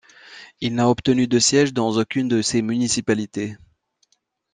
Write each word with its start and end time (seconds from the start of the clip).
Il 0.61 0.73
n'a 0.73 0.89
obtenu 0.89 1.27
de 1.27 1.37
sièges 1.37 1.73
dans 1.75 1.99
aucune 1.99 2.27
de 2.27 2.41
ces 2.41 2.63
municipalités. 2.63 3.55